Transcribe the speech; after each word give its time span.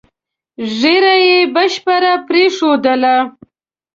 ږیره 0.77 1.15
یې 1.27 1.39
بشپړه 1.55 2.13
پرېښودله. 2.27 3.15